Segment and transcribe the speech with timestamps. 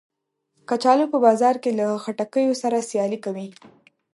[0.69, 3.47] کچالو په بازار کې له خټکیو سره سیالي کوي